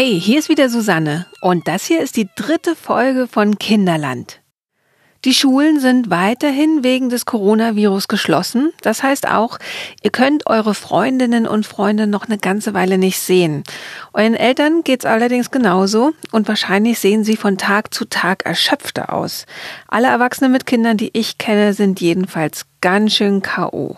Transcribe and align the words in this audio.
Hey, 0.00 0.20
hier 0.20 0.38
ist 0.38 0.48
wieder 0.48 0.68
Susanne 0.68 1.26
und 1.40 1.66
das 1.66 1.86
hier 1.86 2.00
ist 2.00 2.16
die 2.16 2.28
dritte 2.36 2.76
Folge 2.76 3.26
von 3.26 3.58
Kinderland. 3.58 4.40
Die 5.24 5.34
Schulen 5.34 5.80
sind 5.80 6.08
weiterhin 6.08 6.84
wegen 6.84 7.08
des 7.08 7.26
Coronavirus 7.26 8.06
geschlossen. 8.06 8.70
Das 8.82 9.02
heißt 9.02 9.26
auch, 9.26 9.58
ihr 10.04 10.12
könnt 10.12 10.46
eure 10.46 10.76
Freundinnen 10.76 11.48
und 11.48 11.66
Freunde 11.66 12.06
noch 12.06 12.26
eine 12.26 12.38
ganze 12.38 12.74
Weile 12.74 12.96
nicht 12.96 13.18
sehen. 13.18 13.64
Euren 14.12 14.36
Eltern 14.36 14.84
geht's 14.84 15.04
allerdings 15.04 15.50
genauso 15.50 16.12
und 16.30 16.46
wahrscheinlich 16.46 17.00
sehen 17.00 17.24
sie 17.24 17.36
von 17.36 17.58
Tag 17.58 17.92
zu 17.92 18.04
Tag 18.04 18.46
erschöpfter 18.46 19.12
aus. 19.12 19.46
Alle 19.88 20.06
Erwachsene 20.06 20.48
mit 20.48 20.64
Kindern, 20.64 20.96
die 20.96 21.10
ich 21.12 21.38
kenne, 21.38 21.74
sind 21.74 22.00
jedenfalls 22.00 22.66
ganz 22.80 23.14
schön 23.14 23.42
KO. 23.42 23.96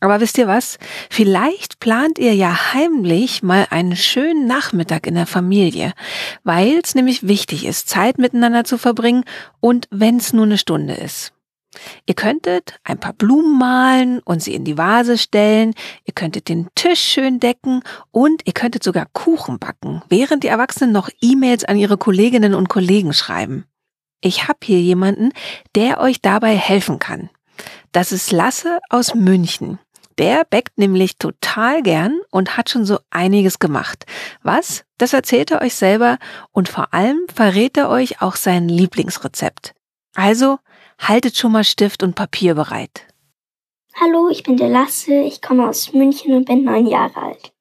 Aber 0.00 0.20
wisst 0.20 0.38
ihr 0.38 0.46
was? 0.46 0.78
Vielleicht 1.10 1.80
plant 1.80 2.18
ihr 2.18 2.34
ja 2.34 2.74
heimlich 2.74 3.42
mal 3.42 3.66
einen 3.70 3.96
schönen 3.96 4.46
Nachmittag 4.46 5.06
in 5.06 5.14
der 5.14 5.26
Familie, 5.26 5.92
weil 6.44 6.80
es 6.82 6.94
nämlich 6.94 7.26
wichtig 7.26 7.64
ist, 7.64 7.88
Zeit 7.88 8.18
miteinander 8.18 8.64
zu 8.64 8.78
verbringen 8.78 9.24
und 9.60 9.88
wenn 9.90 10.16
es 10.16 10.32
nur 10.32 10.44
eine 10.44 10.58
Stunde 10.58 10.94
ist. 10.94 11.32
Ihr 12.06 12.14
könntet 12.14 12.78
ein 12.84 12.98
paar 12.98 13.12
Blumen 13.12 13.58
malen 13.58 14.20
und 14.20 14.42
sie 14.42 14.54
in 14.54 14.64
die 14.64 14.78
Vase 14.78 15.18
stellen, 15.18 15.74
ihr 16.04 16.14
könntet 16.14 16.48
den 16.48 16.68
Tisch 16.74 17.00
schön 17.00 17.40
decken 17.40 17.82
und 18.10 18.42
ihr 18.46 18.52
könntet 18.52 18.82
sogar 18.82 19.06
Kuchen 19.12 19.58
backen, 19.58 20.02
während 20.08 20.42
die 20.44 20.48
Erwachsenen 20.48 20.92
noch 20.92 21.10
E-Mails 21.20 21.64
an 21.64 21.76
ihre 21.76 21.98
Kolleginnen 21.98 22.54
und 22.54 22.68
Kollegen 22.68 23.12
schreiben. 23.12 23.66
Ich 24.20 24.48
habe 24.48 24.58
hier 24.62 24.80
jemanden, 24.80 25.32
der 25.74 26.00
euch 26.00 26.20
dabei 26.20 26.56
helfen 26.56 26.98
kann. 26.98 27.30
Das 27.92 28.12
ist 28.12 28.32
Lasse 28.32 28.80
aus 28.90 29.14
München. 29.14 29.78
Der 30.18 30.44
backt 30.44 30.78
nämlich 30.78 31.18
total 31.18 31.82
gern 31.82 32.20
und 32.30 32.56
hat 32.56 32.70
schon 32.70 32.86
so 32.86 32.98
einiges 33.10 33.58
gemacht. 33.58 34.06
Was? 34.42 34.84
Das 34.96 35.12
erzählt 35.12 35.50
er 35.50 35.60
euch 35.60 35.74
selber 35.74 36.18
und 36.52 36.68
vor 36.68 36.94
allem 36.94 37.20
verrät 37.32 37.76
er 37.76 37.90
euch 37.90 38.22
auch 38.22 38.36
sein 38.36 38.68
Lieblingsrezept. 38.68 39.74
Also 40.14 40.58
haltet 40.98 41.36
schon 41.36 41.52
mal 41.52 41.64
Stift 41.64 42.02
und 42.02 42.14
Papier 42.14 42.54
bereit. 42.54 43.06
Hallo, 44.00 44.28
ich 44.30 44.42
bin 44.42 44.56
der 44.56 44.68
Lasse, 44.68 45.20
ich 45.20 45.42
komme 45.42 45.68
aus 45.68 45.92
München 45.92 46.34
und 46.34 46.46
bin 46.46 46.64
neun 46.64 46.86
Jahre 46.86 47.20
alt. 47.20 47.52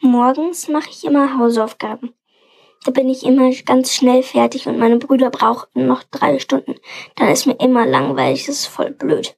Morgens 0.00 0.68
mache 0.68 0.90
ich 0.90 1.04
immer 1.04 1.38
Hausaufgaben. 1.38 2.14
Da 2.84 2.92
bin 2.92 3.08
ich 3.08 3.24
immer 3.24 3.50
ganz 3.66 3.92
schnell 3.92 4.22
fertig 4.22 4.68
und 4.68 4.78
meine 4.78 4.98
Brüder 4.98 5.30
brauchten 5.30 5.86
noch 5.86 6.04
drei 6.04 6.38
Stunden. 6.38 6.76
Dann 7.16 7.28
ist 7.28 7.46
mir 7.46 7.58
immer 7.58 7.84
langweilig, 7.84 8.46
das 8.46 8.60
ist 8.60 8.66
voll 8.66 8.92
blöd. 8.92 9.36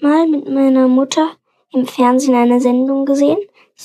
Mal 0.00 0.28
mit 0.28 0.48
meiner 0.48 0.86
Mutter 0.86 1.36
im 1.72 1.86
Fernsehen 1.86 2.34
eine 2.34 2.60
Sendung 2.60 3.04
gesehen, 3.04 3.38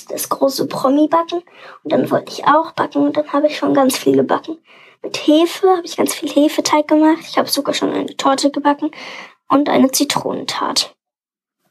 das 0.09 0.29
große 0.29 0.67
Promi-Backen. 0.67 1.43
Und 1.83 1.91
dann 1.91 2.09
wollte 2.09 2.31
ich 2.31 2.45
auch 2.47 2.71
backen 2.71 3.05
und 3.05 3.17
dann 3.17 3.31
habe 3.31 3.47
ich 3.47 3.57
schon 3.57 3.73
ganz 3.73 3.97
viel 3.97 4.15
gebacken. 4.15 4.57
Mit 5.01 5.17
Hefe 5.17 5.67
habe 5.69 5.85
ich 5.85 5.97
ganz 5.97 6.13
viel 6.13 6.29
Hefeteig 6.29 6.87
gemacht. 6.87 7.23
Ich 7.27 7.37
habe 7.37 7.49
sogar 7.49 7.73
schon 7.73 7.91
eine 7.91 8.15
Torte 8.15 8.51
gebacken 8.51 8.91
und 9.49 9.69
eine 9.69 9.91
Zitronentat. 9.91 10.95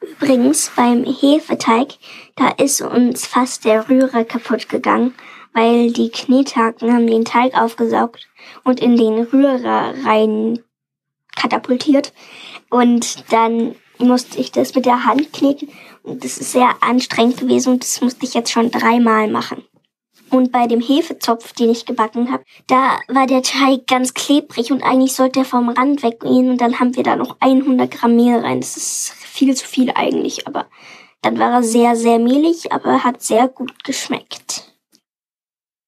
Übrigens, 0.01 0.71
beim 0.77 1.05
Hefeteig, 1.05 1.95
da 2.37 2.49
ist 2.49 2.83
uns 2.83 3.27
fast 3.27 3.65
der 3.65 3.89
Rührer 3.89 4.25
kaputt 4.25 4.69
gegangen, 4.69 5.15
weil 5.55 5.93
die 5.93 6.11
Knethaken 6.11 6.93
haben 6.93 7.07
den 7.07 7.25
Teig 7.25 7.57
aufgesaugt 7.57 8.29
und 8.65 8.81
in 8.81 8.97
den 8.97 9.23
Rührer 9.23 9.95
rein 10.05 10.63
katapultiert. 11.37 12.13
Und 12.69 13.33
dann 13.33 13.77
musste 14.03 14.39
ich 14.39 14.53
das 14.53 14.75
mit 14.75 14.87
der 14.87 15.05
Hand 15.05 15.33
kneten 15.33 15.69
und 16.03 16.25
das 16.25 16.39
ist 16.39 16.53
sehr 16.53 16.75
anstrengend 16.81 17.39
gewesen 17.39 17.75
und 17.75 17.83
das 17.83 18.01
musste 18.01 18.25
ich 18.25 18.35
jetzt 18.35 18.51
schon 18.51 18.71
dreimal 18.71 19.29
machen. 19.29 19.65
Und 20.31 20.51
bei 20.51 20.67
dem 20.67 20.81
Hefezopf, 20.81 21.53
den 21.53 21.71
ich 21.71 21.85
gebacken 21.85 22.33
habe, 22.33 22.43
da 22.67 22.99
war 23.09 23.27
der 23.27 23.43
Teig 23.43 23.87
ganz 23.87 24.15
klebrig 24.15 24.73
und 24.73 24.83
eigentlich 24.83 25.13
sollte 25.13 25.41
er 25.41 25.45
vom 25.45 25.69
Rand 25.69 26.03
weggehen 26.03 26.49
und 26.49 26.59
dann 26.59 26.81
haben 26.81 26.97
wir 26.97 27.03
da 27.03 27.17
noch 27.17 27.37
100 27.41 27.91
Gramm 27.91 28.17
Mehl 28.17 28.39
rein. 28.39 28.61
Das 28.61 28.77
ist 28.79 29.13
viel 29.13 29.55
zu 29.55 29.67
viel 29.67 29.91
eigentlich, 29.95 30.47
aber 30.47 30.67
dann 31.21 31.39
war 31.39 31.53
er 31.53 31.63
sehr, 31.63 31.97
sehr 31.97 32.19
mehlig, 32.19 32.73
aber 32.73 33.05
hat 33.05 33.23
sehr 33.23 33.47
gut 33.47 33.85
geschmeckt. 33.85 34.73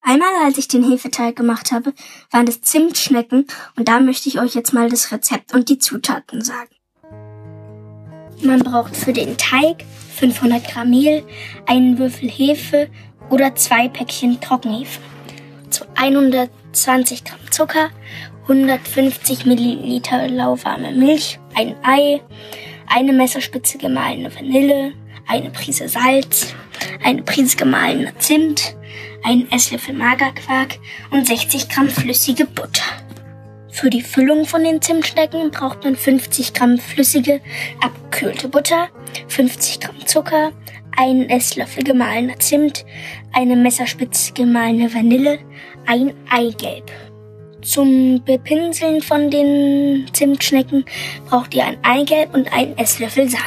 Einmal, 0.02 0.34
als 0.44 0.58
ich 0.58 0.68
den 0.68 0.86
Hefeteig 0.86 1.34
gemacht 1.34 1.72
habe, 1.72 1.94
waren 2.30 2.44
das 2.44 2.60
Zimtschnecken 2.60 3.46
und 3.76 3.88
da 3.88 4.00
möchte 4.00 4.28
ich 4.28 4.38
euch 4.38 4.54
jetzt 4.54 4.74
mal 4.74 4.90
das 4.90 5.10
Rezept 5.10 5.54
und 5.54 5.70
die 5.70 5.78
Zutaten 5.78 6.42
sagen. 6.44 6.74
Man 8.44 8.60
braucht 8.60 8.94
für 8.94 9.14
den 9.14 9.38
Teig 9.38 9.84
500 10.16 10.68
Gramm 10.68 10.90
Mehl, 10.90 11.24
einen 11.66 11.98
Würfel 11.98 12.30
Hefe 12.30 12.88
oder 13.30 13.54
zwei 13.54 13.88
Päckchen 13.88 14.38
Trockenhefe. 14.38 15.00
Zu 15.70 15.84
120 15.94 17.24
Gramm 17.24 17.50
Zucker, 17.50 17.88
150 18.42 19.46
Milliliter 19.46 20.28
lauwarme 20.28 20.92
Milch, 20.92 21.40
ein 21.54 21.74
Ei, 21.82 22.20
eine 22.86 23.14
Messerspitze 23.14 23.78
gemahlene 23.78 24.34
Vanille, 24.34 24.92
eine 25.26 25.48
Prise 25.48 25.88
Salz, 25.88 26.54
eine 27.02 27.22
Prise 27.22 27.56
gemahlener 27.56 28.18
Zimt, 28.18 28.76
einen 29.24 29.50
Esslöffel 29.50 29.94
Magerquark 29.94 30.78
und 31.10 31.26
60 31.26 31.70
Gramm 31.70 31.88
flüssige 31.88 32.44
Butter. 32.44 33.03
Für 33.74 33.90
die 33.90 34.02
Füllung 34.02 34.44
von 34.44 34.62
den 34.62 34.80
Zimtschnecken 34.80 35.50
braucht 35.50 35.82
man 35.82 35.96
50 35.96 36.54
Gramm 36.54 36.78
flüssige, 36.78 37.40
abgekühlte 37.80 38.46
Butter, 38.46 38.86
50 39.26 39.80
Gramm 39.80 40.06
Zucker, 40.06 40.52
einen 40.96 41.28
Esslöffel 41.28 41.82
gemahlener 41.82 42.38
Zimt, 42.38 42.86
eine 43.32 43.56
Messerspitze 43.56 44.32
gemahlene 44.32 44.94
Vanille, 44.94 45.40
ein 45.86 46.14
Eigelb. 46.30 46.88
Zum 47.62 48.22
Bepinseln 48.24 49.02
von 49.02 49.28
den 49.28 50.06
Zimtschnecken 50.12 50.84
braucht 51.28 51.52
ihr 51.52 51.64
ein 51.64 51.78
Eigelb 51.82 52.32
und 52.32 52.52
einen 52.52 52.78
Esslöffel 52.78 53.28
Sahne. 53.28 53.42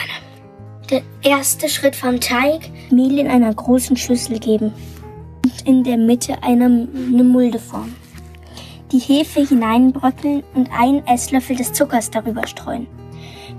Der 0.91 1.03
erste 1.23 1.69
Schritt 1.69 1.95
vom 1.95 2.19
Teig, 2.19 2.69
Mehl 2.91 3.17
in 3.17 3.29
einer 3.29 3.53
großen 3.53 3.95
Schüssel 3.95 4.39
geben 4.39 4.73
und 5.45 5.65
in 5.65 5.85
der 5.85 5.95
Mitte 5.95 6.43
eine, 6.43 6.65
eine 6.65 7.23
Mulde 7.23 7.59
formen 7.59 8.06
die 8.91 8.99
Hefe 8.99 9.45
hineinbröckeln 9.45 10.43
und 10.53 10.69
einen 10.71 11.05
Esslöffel 11.05 11.55
des 11.55 11.73
Zuckers 11.73 12.09
darüber 12.11 12.47
streuen. 12.47 12.87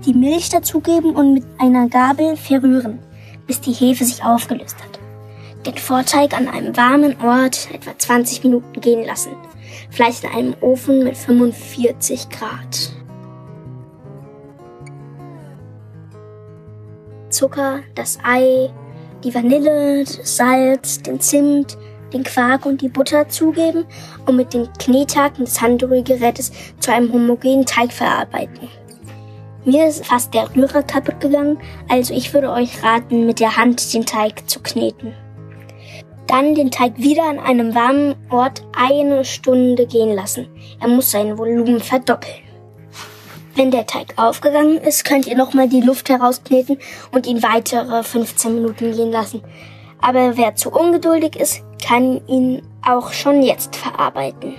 Die 0.05 0.13
Milch 0.13 0.49
dazugeben 0.49 1.15
und 1.15 1.33
mit 1.33 1.43
einer 1.59 1.87
Gabel 1.87 2.35
verrühren, 2.35 2.99
bis 3.45 3.61
die 3.61 3.73
Hefe 3.73 4.05
sich 4.05 4.23
aufgelöst 4.23 4.77
hat. 4.83 4.99
Den 5.65 5.77
Vorteig 5.77 6.33
an 6.33 6.47
einem 6.47 6.75
warmen 6.77 7.19
Ort 7.21 7.69
etwa 7.73 7.97
20 7.97 8.43
Minuten 8.43 8.79
gehen 8.79 9.05
lassen. 9.05 9.31
Vielleicht 9.89 10.23
in 10.23 10.31
einem 10.31 10.55
Ofen 10.61 11.03
mit 11.03 11.17
45 11.17 12.29
Grad. 12.29 12.93
Zucker, 17.29 17.81
das 17.95 18.17
Ei, 18.23 18.71
die 19.23 19.33
Vanille, 19.33 20.03
das 20.03 20.37
Salz, 20.37 21.01
den 21.01 21.19
Zimt, 21.19 21.77
den 22.13 22.23
Quark 22.23 22.65
und 22.65 22.81
die 22.81 22.89
Butter 22.89 23.29
zugeben 23.29 23.85
und 24.25 24.35
mit 24.35 24.53
den 24.53 24.71
Knethaken 24.73 25.45
des 25.45 25.61
Handrührgerätes 25.61 26.51
zu 26.79 26.91
einem 26.91 27.11
homogenen 27.11 27.65
Teig 27.65 27.91
verarbeiten. 27.91 28.69
Mir 29.65 29.87
ist 29.87 30.05
fast 30.05 30.33
der 30.33 30.55
Rührer 30.55 30.83
kaputt 30.83 31.19
gegangen, 31.19 31.59
also 31.89 32.13
ich 32.13 32.33
würde 32.33 32.51
euch 32.51 32.83
raten, 32.83 33.25
mit 33.25 33.39
der 33.39 33.57
Hand 33.57 33.93
den 33.93 34.05
Teig 34.05 34.49
zu 34.49 34.61
kneten. 34.61 35.13
Dann 36.27 36.55
den 36.55 36.71
Teig 36.71 36.97
wieder 36.97 37.23
an 37.23 37.39
einem 37.39 37.75
warmen 37.75 38.15
Ort 38.29 38.63
eine 38.77 39.25
Stunde 39.25 39.85
gehen 39.85 40.15
lassen. 40.15 40.47
Er 40.79 40.87
muss 40.87 41.11
sein 41.11 41.37
Volumen 41.37 41.79
verdoppeln. 41.79 42.35
Wenn 43.55 43.71
der 43.71 43.85
Teig 43.85 44.13
aufgegangen 44.15 44.77
ist, 44.77 45.03
könnt 45.03 45.27
ihr 45.27 45.35
nochmal 45.35 45.67
die 45.67 45.81
Luft 45.81 46.07
herauskneten 46.07 46.77
und 47.11 47.27
ihn 47.27 47.43
weitere 47.43 48.03
15 48.03 48.55
Minuten 48.55 48.93
gehen 48.93 49.11
lassen. 49.11 49.41
Aber 50.01 50.37
wer 50.37 50.55
zu 50.55 50.69
ungeduldig 50.69 51.35
ist, 51.35 51.63
kann 51.85 52.21
ihn 52.27 52.61
auch 52.85 53.13
schon 53.13 53.41
jetzt 53.41 53.75
verarbeiten. 53.75 54.55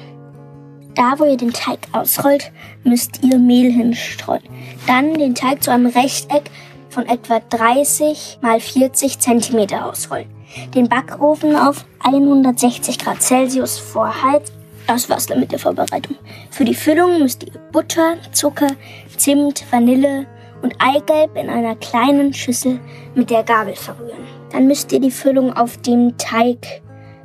Da, 0.95 1.15
wo 1.19 1.25
ihr 1.25 1.37
den 1.37 1.53
Teig 1.53 1.79
ausrollt, 1.93 2.51
müsst 2.85 3.23
ihr 3.23 3.39
Mehl 3.39 3.71
hinstreuen. 3.71 4.43
Dann 4.87 5.15
den 5.15 5.35
Teig 5.35 5.63
zu 5.63 5.71
einem 5.71 5.87
Rechteck 5.87 6.51
von 6.89 7.07
etwa 7.07 7.41
30 7.49 8.39
mal 8.43 8.61
40 8.61 9.19
Zentimeter 9.19 9.87
ausrollen. 9.87 10.29
Den 10.75 10.89
Backofen 10.89 11.55
auf 11.55 11.85
160 12.01 12.99
Grad 12.99 13.23
Celsius 13.23 13.79
vorheizen. 13.79 14.55
Das 14.87 15.09
war's 15.09 15.27
dann 15.27 15.39
mit 15.39 15.53
der 15.53 15.61
Vorbereitung. 15.61 16.17
Für 16.51 16.65
die 16.65 16.75
Füllung 16.75 17.21
müsst 17.21 17.45
ihr 17.45 17.53
Butter, 17.71 18.17
Zucker, 18.33 18.73
Zimt, 19.17 19.65
Vanille 19.71 20.27
und 20.63 20.75
Eigelb 20.79 21.37
in 21.37 21.49
einer 21.49 21.77
kleinen 21.77 22.35
Schüssel 22.35 22.81
mit 23.15 23.31
der 23.31 23.45
Gabel 23.45 23.77
verrühren. 23.77 24.27
Dann 24.51 24.67
müsst 24.67 24.91
ihr 24.91 25.01
die 25.01 25.13
Füllung 25.13 25.57
auf 25.57 25.77
dem 25.79 26.19
Teig 26.19 26.83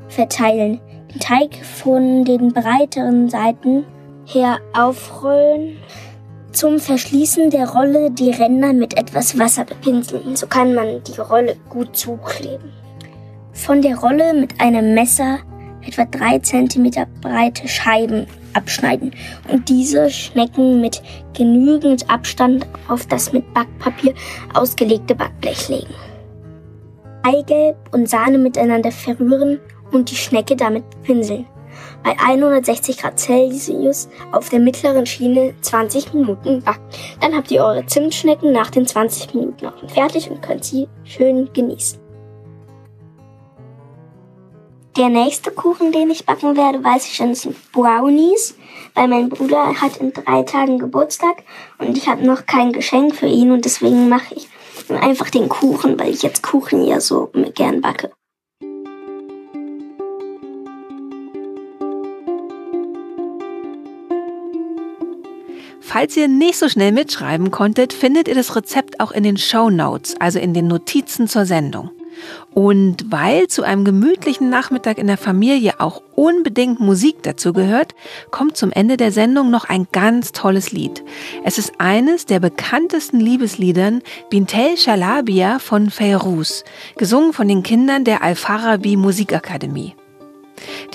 verteilen. 0.07 0.80
Den 1.13 1.19
Teig 1.19 1.56
von 1.63 2.25
den 2.25 2.54
breiteren 2.54 3.30
Seiten 3.30 3.86
her 4.25 4.60
aufrollen. 4.74 5.78
Zum 6.52 6.80
Verschließen 6.80 7.50
der 7.50 7.69
Rolle 7.69 8.12
die 8.12 8.31
Ränder 8.31 8.74
mit 8.74 8.98
etwas 8.98 9.38
Wasser 9.38 9.66
bepinseln. 9.66 10.36
So 10.36 10.48
kann 10.48 10.74
man 10.74 11.04
die 11.04 11.19
Rolle 11.19 11.57
gut 11.69 11.96
zukleben. 11.96 12.72
Von 13.52 13.81
der 13.81 13.98
Rolle 13.98 14.34
mit 14.34 14.60
einem 14.60 14.94
Messer 14.94 15.40
etwa 15.86 16.06
drei 16.06 16.40
Zentimeter 16.40 17.07
breite 17.22 17.68
Scheiben 17.68 18.25
abschneiden 18.54 19.12
und 19.52 19.69
diese 19.69 20.10
Schnecken 20.10 20.81
mit 20.81 21.02
genügend 21.34 22.10
Abstand 22.10 22.66
auf 22.88 23.06
das 23.07 23.34
mit 23.34 23.54
Backpapier 23.54 24.13
ausgelegte 24.54 25.16
Backblech 25.16 25.69
legen. 25.69 25.94
Eigelb 27.24 27.75
und 27.92 28.10
Sahne 28.10 28.38
miteinander 28.38 28.92
verrühren 28.92 29.60
und 29.95 30.12
die 30.12 30.15
Schnecke 30.15 30.56
damit 30.56 30.83
pinseln. 31.03 31.47
Bei 32.03 32.15
160 32.19 32.97
Grad 32.97 33.19
Celsius 33.19 34.07
auf 34.31 34.50
der 34.50 34.59
mittleren 34.59 35.06
Schiene 35.06 35.56
20 35.62 36.13
Minuten 36.13 36.62
backen. 36.62 36.83
Dann 37.19 37.36
habt 37.36 37.50
ihr 37.51 37.63
eure 37.63 37.86
Zimtschnecken 37.86 38.51
nach 38.51 38.69
den 38.69 38.86
20 38.86 39.33
Minuten 39.33 39.65
auch 39.65 39.89
fertig 39.89 40.30
und 40.30 40.42
könnt 40.42 40.63
sie 40.63 40.88
schön 41.03 41.51
genießen. 41.53 42.00
Der 44.97 45.09
nächste 45.09 45.51
Kuchen, 45.51 45.92
den 45.92 46.09
ich 46.09 46.25
backen 46.25 46.56
werde, 46.56 46.81
weiß 46.81 47.06
ich 47.06 47.15
schon, 47.15 47.36
sind 47.36 47.57
Brownies, 47.74 48.56
weil 48.94 49.09
mein 49.09 49.27
Bruder 49.27 49.81
hat 49.81 49.97
in 49.97 50.13
drei 50.13 50.44
Tagen 50.44 50.80
Geburtstag 50.80 51.44
und 51.80 51.97
ich 51.97 52.07
habe 52.07 52.25
noch 52.25 52.45
kein 52.45 52.71
Geschenk 52.71 53.13
für 53.13 53.27
ihn 53.27 53.51
und 53.51 53.65
deswegen 53.65 54.07
mache 54.07 54.36
ich 54.36 54.47
einfach 54.89 55.30
den 55.30 55.50
Kuchen, 55.50 56.00
weil 56.00 56.12
ich 56.12 56.24
jetzt 56.24 56.44
Kuchen 56.44 56.86
ja 56.86 57.01
so 57.01 57.30
gern 57.56 57.81
backe. 57.81 58.12
Falls 65.95 66.18
ihr 66.18 66.27
nicht 66.27 66.57
so 66.57 66.68
schnell 66.68 66.92
mitschreiben 66.92 67.51
konntet, 67.51 67.94
findet 67.94 68.27
ihr 68.27 68.36
das 68.36 68.53
Rezept 68.53 69.00
auch 69.00 69.13
in 69.13 69.24
den 69.24 69.38
Show 69.38 69.69
Notes, 69.69 70.18
also 70.19 70.39
in 70.39 70.53
den 70.53 70.68
Notizen 70.68 71.30
zur 71.30 71.45
Sendung. 71.45 71.89
Und 72.53 73.09
weil 73.13 73.47
zu 73.47 73.63
einem 73.63 73.86
gemütlichen 73.86 74.50
Nachmittag 74.50 74.97
in 74.97 75.07
der 75.07 75.18
Familie 75.18 75.80
auch 75.80 76.01
unbedingt 76.13 76.81
Musik 76.81 77.24
dazu 77.24 77.53
gehört, 77.53 77.95
kommt 78.30 78.57
zum 78.57 78.74
Ende 78.74 78.97
der 78.97 79.13
Sendung 79.13 79.50
noch 79.50 79.69
ein 79.69 79.88
ganz 79.94 80.33
tolles 80.33 80.74
Lied. 80.74 81.01
Es 81.45 81.57
ist 81.57 81.71
eines 81.77 82.25
der 82.25 82.42
bekanntesten 82.42 83.21
Liebesliedern 83.21 84.01
Bintel 84.30 84.75
Shalabia 84.75 85.59
von 85.59 85.89
Feyruz, 85.89 86.65
gesungen 86.97 87.31
von 87.31 87.47
den 87.47 87.63
Kindern 87.63 88.03
der 88.03 88.21
Al-Farabi 88.21 88.97
Musikakademie. 88.97 89.95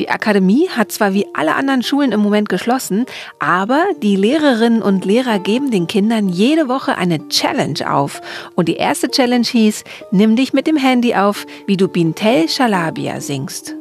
Die 0.00 0.08
Akademie 0.08 0.70
hat 0.70 0.90
zwar 0.90 1.12
wie 1.12 1.26
alle 1.34 1.54
anderen 1.54 1.82
Schulen 1.82 2.12
im 2.12 2.20
Moment 2.20 2.48
geschlossen, 2.48 3.04
aber 3.38 3.84
die 4.02 4.16
Lehrerinnen 4.16 4.80
und 4.80 5.04
Lehrer 5.04 5.38
geben 5.38 5.70
den 5.70 5.88
Kindern 5.88 6.30
jede 6.30 6.68
Woche 6.68 6.96
eine 6.96 7.28
Challenge 7.28 7.78
auf. 7.86 8.22
Und 8.54 8.68
die 8.68 8.76
erste 8.76 9.10
Challenge 9.10 9.44
hieß, 9.46 9.84
nimm 10.10 10.36
dich 10.36 10.54
mit 10.54 10.66
dem 10.66 10.78
Handy 10.78 11.14
auf, 11.14 11.44
wie 11.66 11.76
du 11.76 11.86
Bintel 11.86 12.48
Shalabia 12.48 13.20
singst. 13.20 13.76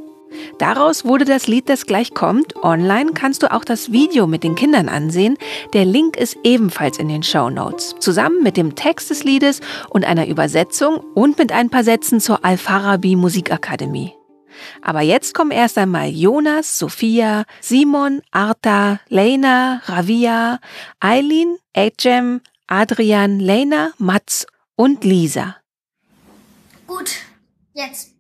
Daraus 0.58 1.06
wurde 1.06 1.24
das 1.24 1.48
Lied, 1.48 1.70
das 1.70 1.86
gleich 1.86 2.14
kommt. 2.14 2.54
Online 2.66 3.12
kannst 3.14 3.42
du 3.42 3.54
auch 3.54 3.64
das 3.64 3.94
Video 3.94 4.28
mit 4.28 4.44
den 4.44 4.56
Kindern 4.56 4.90
ansehen. 4.90 5.38
Der 5.72 5.86
Link 5.86 6.18
ist 6.18 6.38
ebenfalls 6.44 7.00
in 7.00 7.08
den 7.08 7.24
Show 7.24 7.50
Notes. 7.50 7.96
Zusammen 8.02 8.44
mit 8.44 8.58
dem 8.58 8.76
Text 8.76 9.10
des 9.10 9.24
Liedes 9.24 9.62
und 9.90 10.04
einer 10.04 10.28
Übersetzung 10.28 10.98
und 11.16 11.38
mit 11.38 11.54
ein 11.54 11.70
paar 11.70 11.86
Sätzen 11.86 12.20
zur 12.20 12.44
Al-Farabi 12.44 13.16
Musikakademie. 13.16 14.19
Aber 14.82 15.02
jetzt 15.02 15.34
kommen 15.34 15.52
erst 15.52 15.78
einmal 15.78 16.10
Jonas, 16.10 16.78
Sophia, 16.78 17.46
Simon, 17.62 18.22
Arta, 18.32 19.00
Lena, 19.08 19.82
Ravia, 19.86 20.60
Eileen, 21.00 21.58
Ejem, 21.74 22.42
Adrian, 22.68 23.40
Lena, 23.40 23.92
Mats 23.98 24.46
und 24.76 25.04
Lisa. 25.04 25.58
Gut, 26.88 27.12
jetzt. 27.74 28.16